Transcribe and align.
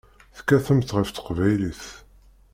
Tekkatemt 0.35 0.93
ɣef 0.97 1.09
teqbaylit. 1.11 1.83